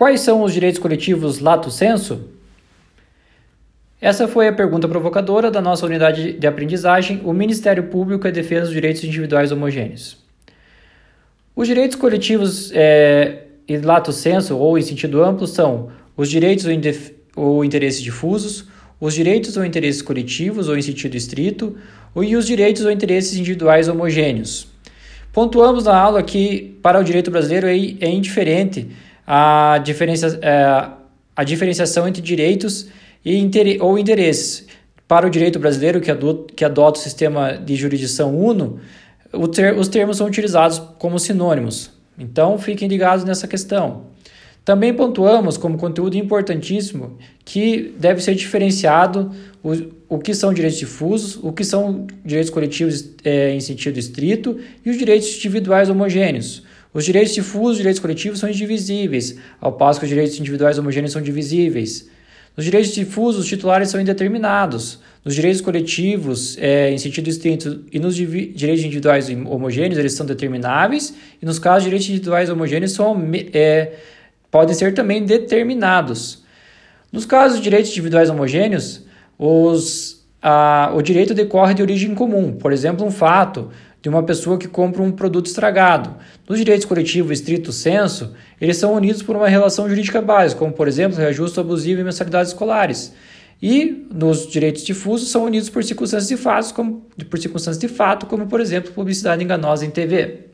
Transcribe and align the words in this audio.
Quais 0.00 0.22
são 0.22 0.42
os 0.42 0.54
direitos 0.54 0.80
coletivos 0.80 1.40
lato 1.40 1.70
sensu? 1.70 2.22
Essa 4.00 4.26
foi 4.26 4.48
a 4.48 4.52
pergunta 4.52 4.88
provocadora 4.88 5.50
da 5.50 5.60
nossa 5.60 5.84
unidade 5.84 6.32
de 6.32 6.46
aprendizagem, 6.46 7.20
o 7.22 7.34
Ministério 7.34 7.82
Público 7.82 8.26
e 8.26 8.32
Defesa 8.32 8.62
dos 8.62 8.72
Direitos 8.72 9.04
Individuais 9.04 9.52
Homogêneos. 9.52 10.16
Os 11.54 11.68
direitos 11.68 11.98
coletivos 11.98 12.72
é, 12.72 13.42
em 13.68 13.76
lato 13.82 14.10
sensu 14.10 14.56
ou 14.56 14.78
em 14.78 14.80
sentido 14.80 15.22
amplo 15.22 15.46
são 15.46 15.90
os 16.16 16.30
direitos 16.30 16.64
ou, 16.64 17.44
ou 17.44 17.62
interesses 17.62 18.00
difusos, 18.00 18.68
os 18.98 19.12
direitos 19.12 19.58
ou 19.58 19.66
interesses 19.66 20.00
coletivos 20.00 20.66
ou 20.70 20.78
em 20.78 20.82
sentido 20.82 21.14
estrito, 21.14 21.76
e 22.16 22.36
os 22.36 22.46
direitos 22.46 22.86
ou 22.86 22.90
interesses 22.90 23.36
individuais 23.36 23.86
homogêneos. 23.86 24.66
Pontuamos 25.30 25.84
na 25.84 25.94
aula 25.94 26.22
que, 26.22 26.78
para 26.82 26.98
o 26.98 27.04
direito 27.04 27.30
brasileiro, 27.30 27.66
é, 27.66 27.74
é 28.00 28.08
indiferente 28.08 28.88
a, 29.26 29.78
diferencia, 29.78 30.38
é, 30.42 30.88
a 31.36 31.44
diferenciação 31.44 32.06
entre 32.08 32.22
direitos 32.22 32.88
e 33.24 33.36
inter, 33.36 33.82
ou 33.82 33.98
interesses. 33.98 34.66
Para 35.06 35.26
o 35.26 35.30
direito 35.30 35.58
brasileiro, 35.58 36.00
que 36.00 36.10
adota, 36.10 36.52
que 36.54 36.64
adota 36.64 37.00
o 37.00 37.02
sistema 37.02 37.52
de 37.52 37.74
jurisdição 37.74 38.36
uno, 38.36 38.80
ter, 39.52 39.76
os 39.76 39.88
termos 39.88 40.16
são 40.16 40.26
utilizados 40.26 40.80
como 40.98 41.18
sinônimos. 41.18 41.90
Então, 42.18 42.58
fiquem 42.58 42.88
ligados 42.88 43.24
nessa 43.24 43.48
questão. 43.48 44.10
Também 44.64 44.92
pontuamos 44.92 45.56
como 45.56 45.78
conteúdo 45.78 46.16
importantíssimo 46.16 47.16
que 47.44 47.94
deve 47.98 48.22
ser 48.22 48.34
diferenciado 48.34 49.32
o, 49.64 50.16
o 50.16 50.18
que 50.18 50.34
são 50.34 50.52
direitos 50.52 50.78
difusos, 50.78 51.38
o 51.42 51.52
que 51.52 51.64
são 51.64 52.06
direitos 52.24 52.50
coletivos 52.50 53.10
é, 53.24 53.54
em 53.54 53.60
sentido 53.60 53.98
estrito 53.98 54.58
e 54.84 54.90
os 54.90 54.98
direitos 54.98 55.34
individuais 55.36 55.88
homogêneos. 55.88 56.62
Os 56.92 57.04
direitos 57.04 57.34
difusos 57.34 57.76
e 57.76 57.78
direitos 57.78 58.00
coletivos 58.00 58.40
são 58.40 58.48
indivisíveis, 58.48 59.36
ao 59.60 59.72
passo 59.72 60.00
que 60.00 60.04
os 60.04 60.08
direitos 60.08 60.38
individuais 60.38 60.78
homogêneos 60.78 61.12
são 61.12 61.22
divisíveis. 61.22 62.08
Nos 62.56 62.64
direitos 62.64 62.92
difusos, 62.92 63.42
os 63.42 63.46
titulares 63.46 63.88
são 63.90 64.00
indeterminados. 64.00 64.98
Nos 65.24 65.34
direitos 65.34 65.60
coletivos, 65.60 66.58
é, 66.58 66.90
em 66.90 66.98
sentido 66.98 67.28
estrito, 67.28 67.84
e 67.92 67.98
nos 67.98 68.16
direitos 68.16 68.84
individuais 68.84 69.28
homogêneos, 69.28 69.98
eles 69.98 70.14
são 70.14 70.26
determináveis. 70.26 71.14
E 71.40 71.46
nos 71.46 71.58
casos 71.58 71.84
direitos 71.84 72.08
individuais 72.08 72.50
homogêneos, 72.50 72.92
são, 72.92 73.16
é, 73.52 73.92
podem 74.50 74.74
ser 74.74 74.94
também 74.94 75.24
determinados. 75.24 76.42
Nos 77.12 77.24
casos 77.24 77.58
de 77.58 77.64
direitos 77.64 77.90
individuais 77.92 78.30
homogêneos, 78.30 79.02
os, 79.38 80.26
a, 80.42 80.92
o 80.94 81.02
direito 81.02 81.34
decorre 81.34 81.74
de 81.74 81.82
origem 81.82 82.14
comum, 82.14 82.52
por 82.52 82.72
exemplo, 82.72 83.06
um 83.06 83.10
fato 83.10 83.70
de 84.02 84.08
uma 84.08 84.22
pessoa 84.22 84.56
que 84.56 84.66
compra 84.66 85.02
um 85.02 85.12
produto 85.12 85.46
estragado. 85.46 86.16
Nos 86.48 86.58
direitos 86.58 86.86
coletivos 86.86 87.32
estrito 87.32 87.72
senso, 87.72 88.34
eles 88.60 88.76
são 88.76 88.94
unidos 88.94 89.22
por 89.22 89.36
uma 89.36 89.48
relação 89.48 89.88
jurídica 89.88 90.22
básica, 90.22 90.58
como, 90.58 90.72
por 90.72 90.88
exemplo, 90.88 91.18
reajuste 91.18 91.60
abusivo 91.60 92.00
e 92.00 92.04
mensalidades 92.04 92.52
escolares. 92.52 93.12
E 93.62 94.06
nos 94.10 94.46
direitos 94.46 94.84
difusos 94.84 95.28
são 95.28 95.44
unidos 95.44 95.68
por 95.68 95.84
circunstâncias 95.84 96.28
de 96.28 96.36
fato, 96.36 96.72
como, 96.72 97.06
por 97.28 97.38
circunstâncias 97.38 97.78
de 97.78 97.88
fato, 97.88 98.24
como 98.24 98.46
por 98.46 98.60
exemplo 98.60 98.90
publicidade 98.92 99.44
enganosa 99.44 99.84
em 99.84 99.90
TV. 99.90 100.46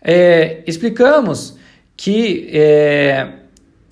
É, 0.00 0.62
explicamos 0.66 1.58
que 1.94 2.48
é, 2.52 3.32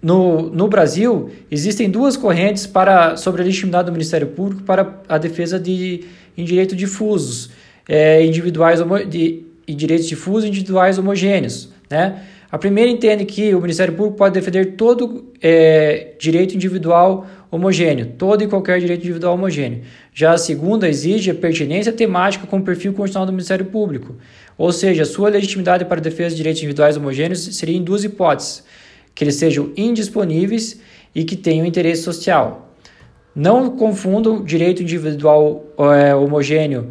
no, 0.00 0.50
no 0.50 0.68
Brasil 0.68 1.30
existem 1.50 1.90
duas 1.90 2.16
correntes 2.16 2.66
para, 2.66 3.16
sobre 3.16 3.42
a 3.42 3.44
legitimidade 3.44 3.86
do 3.86 3.92
Ministério 3.92 4.28
Público 4.28 4.62
para 4.62 5.00
a 5.06 5.18
defesa 5.18 5.58
de, 5.58 6.04
em 6.36 6.44
direitos 6.44 6.76
difusos, 6.76 7.50
é, 7.88 8.24
individuais 8.24 8.80
de, 9.08 9.44
e 9.66 9.74
direitos 9.74 10.06
difusos 10.06 10.48
individuais 10.48 10.98
homogêneos. 10.98 11.70
Né? 11.90 12.22
A 12.50 12.58
primeira 12.58 12.90
entende 12.90 13.24
que 13.24 13.54
o 13.54 13.60
Ministério 13.60 13.94
Público 13.94 14.16
pode 14.16 14.34
defender 14.34 14.76
todo 14.76 15.32
é, 15.42 16.12
direito 16.18 16.54
individual 16.54 17.26
homogêneo, 17.50 18.12
todo 18.18 18.42
e 18.42 18.48
qualquer 18.48 18.78
direito 18.80 19.02
individual 19.02 19.34
homogêneo. 19.34 19.82
Já 20.12 20.32
a 20.32 20.38
segunda 20.38 20.88
exige 20.88 21.30
a 21.30 21.34
pertinência 21.34 21.92
temática 21.92 22.46
com 22.46 22.58
o 22.58 22.62
perfil 22.62 22.92
constitucional 22.92 23.26
do 23.26 23.32
Ministério 23.32 23.64
Público, 23.66 24.16
ou 24.56 24.72
seja, 24.72 25.04
sua 25.04 25.28
legitimidade 25.28 25.84
para 25.84 26.00
defesa 26.00 26.30
de 26.30 26.36
direitos 26.36 26.62
individuais 26.62 26.96
homogêneos 26.96 27.44
seria 27.56 27.76
em 27.76 27.82
duas 27.82 28.04
hipóteses: 28.04 28.64
que 29.14 29.24
eles 29.24 29.34
sejam 29.36 29.72
indisponíveis 29.76 30.80
e 31.14 31.24
que 31.24 31.36
tenham 31.36 31.66
interesse 31.66 32.02
social. 32.02 32.72
Não 33.34 33.70
confundam 33.70 34.44
direito 34.44 34.80
individual 34.80 35.64
é, 35.76 36.14
homogêneo 36.14 36.90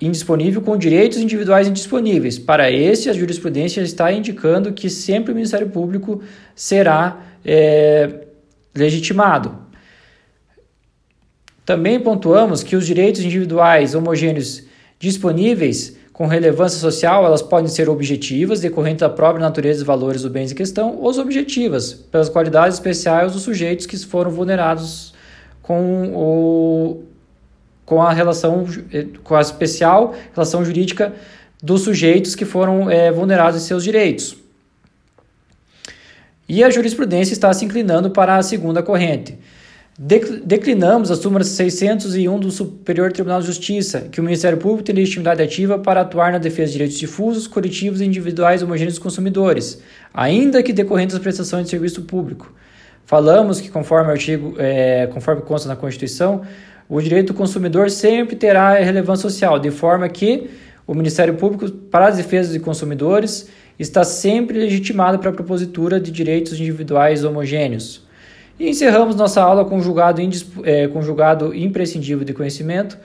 indisponível 0.00 0.60
com 0.60 0.76
direitos 0.76 1.18
individuais 1.18 1.68
indisponíveis. 1.68 2.38
Para 2.38 2.70
esse, 2.70 3.08
a 3.08 3.12
jurisprudência 3.12 3.80
está 3.80 4.12
indicando 4.12 4.72
que 4.72 4.90
sempre 4.90 5.32
o 5.32 5.34
Ministério 5.34 5.68
Público 5.70 6.22
será 6.54 7.20
é, 7.44 8.26
legitimado. 8.74 9.56
Também 11.64 11.98
pontuamos 11.98 12.62
que 12.62 12.76
os 12.76 12.86
direitos 12.86 13.22
individuais 13.22 13.94
homogêneos 13.94 14.64
disponíveis 14.98 15.96
com 16.14 16.28
relevância 16.28 16.78
social, 16.78 17.24
elas 17.26 17.42
podem 17.42 17.66
ser 17.66 17.88
objetivas, 17.88 18.60
decorrentes 18.60 19.00
da 19.00 19.10
própria 19.10 19.42
natureza 19.42 19.82
e 19.82 19.84
valores 19.84 20.22
dos 20.22 20.30
bens 20.30 20.52
em 20.52 20.54
questão, 20.54 20.96
ou 21.00 21.12
subjetivas, 21.12 21.92
pelas 21.92 22.28
qualidades 22.28 22.76
especiais 22.76 23.32
dos 23.32 23.42
sujeitos 23.42 23.84
que 23.84 23.98
foram 23.98 24.30
vulnerados 24.30 25.12
com 25.60 26.12
o 26.14 27.02
com 27.84 28.02
a 28.02 28.12
relação, 28.12 28.66
eh, 28.92 29.06
com 29.22 29.34
a 29.34 29.40
especial 29.40 30.14
relação 30.34 30.64
jurídica 30.64 31.12
dos 31.62 31.82
sujeitos 31.82 32.34
que 32.34 32.44
foram 32.44 32.90
é, 32.90 33.10
vulnerados 33.10 33.62
em 33.62 33.64
seus 33.64 33.82
direitos. 33.82 34.36
E 36.46 36.62
a 36.62 36.68
jurisprudência 36.68 37.32
está 37.32 37.52
se 37.52 37.64
inclinando 37.64 38.10
para 38.10 38.36
a 38.36 38.42
segunda 38.42 38.82
corrente. 38.82 39.38
Declinamos 39.96 41.10
a 41.10 41.14
súmula 41.16 41.44
601 41.44 42.40
do 42.40 42.50
Superior 42.50 43.12
Tribunal 43.12 43.40
de 43.40 43.46
Justiça, 43.46 44.00
que 44.10 44.20
o 44.20 44.24
Ministério 44.24 44.58
Público 44.58 44.82
tem 44.82 44.94
legitimidade 44.94 45.40
ativa 45.40 45.78
para 45.78 46.00
atuar 46.00 46.32
na 46.32 46.38
defesa 46.38 46.66
de 46.66 46.72
direitos 46.72 46.98
difusos, 46.98 47.46
coletivos 47.46 48.00
e 48.00 48.04
individuais 48.04 48.60
homogêneos 48.60 48.94
dos 48.94 49.02
consumidores, 49.02 49.80
ainda 50.12 50.62
que 50.64 50.72
decorrentes 50.72 51.14
das 51.14 51.22
prestações 51.22 51.64
de 51.64 51.70
serviço 51.70 52.02
público. 52.02 52.52
Falamos 53.06 53.60
que, 53.60 53.68
conforme, 53.68 54.10
artigo, 54.10 54.54
é, 54.58 55.06
conforme 55.12 55.42
consta 55.42 55.68
na 55.68 55.76
Constituição, 55.76 56.42
o 56.88 57.00
direito 57.00 57.32
do 57.32 57.34
consumidor 57.34 57.90
sempre 57.90 58.36
terá 58.36 58.74
relevância 58.74 59.28
social, 59.28 59.58
de 59.58 59.70
forma 59.70 60.08
que 60.08 60.50
o 60.86 60.94
Ministério 60.94 61.34
Público, 61.34 61.70
para 61.70 62.08
as 62.08 62.16
defesas 62.16 62.52
de 62.52 62.60
consumidores, 62.60 63.48
está 63.78 64.04
sempre 64.04 64.58
legitimado 64.58 65.18
para 65.18 65.30
a 65.30 65.32
propositura 65.32 65.98
de 65.98 66.10
direitos 66.10 66.58
individuais 66.58 67.24
homogêneos. 67.24 68.04
E 68.58 68.68
encerramos 68.68 69.16
nossa 69.16 69.42
aula 69.42 69.64
com 69.64 69.80
julgado, 69.80 70.20
é, 70.62 70.86
com 70.88 71.02
julgado 71.02 71.54
imprescindível 71.54 72.24
de 72.24 72.32
conhecimento 72.32 72.96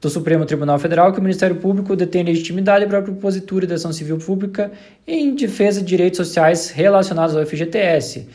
do 0.00 0.08
Supremo 0.10 0.44
Tribunal 0.44 0.78
Federal 0.78 1.12
que 1.12 1.18
o 1.18 1.22
Ministério 1.22 1.56
Público 1.56 1.96
detém 1.96 2.22
legitimidade 2.22 2.86
para 2.86 2.98
a 2.98 3.02
propositura 3.02 3.66
de 3.66 3.74
ação 3.74 3.92
civil 3.92 4.18
pública 4.18 4.70
em 5.06 5.34
defesa 5.34 5.80
de 5.80 5.86
direitos 5.86 6.18
sociais 6.18 6.70
relacionados 6.70 7.36
ao 7.36 7.44
FGTS 7.44 8.26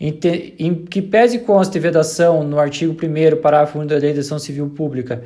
em 0.00 0.74
que 0.74 1.00
pese 1.00 1.38
conste 1.40 1.78
vedação 1.78 2.42
no 2.42 2.58
artigo 2.58 2.92
1 2.92 3.40
parágrafo 3.40 3.78
1 3.78 3.86
da 3.86 3.96
Lei 3.96 4.12
de 4.12 4.20
Ação 4.20 4.38
Civil 4.38 4.68
Pública 4.70 5.22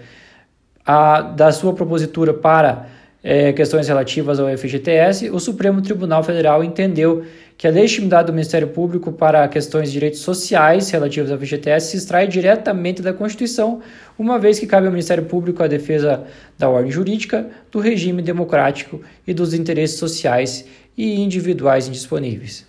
a, 0.84 1.22
da 1.22 1.50
sua 1.50 1.72
propositura 1.72 2.34
para 2.34 2.86
é, 3.22 3.52
questões 3.52 3.88
relativas 3.88 4.38
ao 4.38 4.48
FGTS, 4.56 5.30
o 5.30 5.40
Supremo 5.40 5.82
Tribunal 5.82 6.22
Federal 6.22 6.62
entendeu 6.62 7.24
que 7.56 7.66
a 7.66 7.70
legitimidade 7.70 8.28
do 8.28 8.32
Ministério 8.32 8.68
Público 8.68 9.10
para 9.10 9.48
questões 9.48 9.88
de 9.88 9.94
direitos 9.94 10.20
sociais 10.20 10.88
relativos 10.90 11.30
ao 11.30 11.38
FGTS 11.38 11.90
se 11.90 11.96
extrai 11.96 12.28
diretamente 12.28 13.02
da 13.02 13.12
Constituição, 13.12 13.80
uma 14.16 14.38
vez 14.38 14.60
que 14.60 14.66
cabe 14.66 14.86
ao 14.86 14.92
Ministério 14.92 15.24
Público 15.24 15.62
a 15.62 15.66
defesa 15.66 16.24
da 16.56 16.68
ordem 16.68 16.92
jurídica, 16.92 17.48
do 17.72 17.80
regime 17.80 18.22
democrático 18.22 19.00
e 19.26 19.34
dos 19.34 19.52
interesses 19.54 19.98
sociais 19.98 20.64
e 20.96 21.20
individuais 21.20 21.88
indisponíveis. 21.88 22.67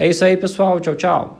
É 0.00 0.08
isso 0.08 0.24
aí, 0.24 0.34
pessoal. 0.34 0.80
Tchau, 0.80 0.94
tchau. 0.94 1.38